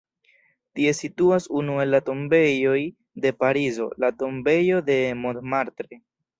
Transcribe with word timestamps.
Tie 0.77 0.93
situas 0.99 1.45
unu 1.59 1.75
el 1.83 1.93
la 1.97 1.99
tombejoj 2.07 2.79
de 3.27 3.35
Parizo, 3.45 3.89
la 4.07 4.13
tombejo 4.25 4.85
de 4.93 5.01
Montmartre. 5.25 6.05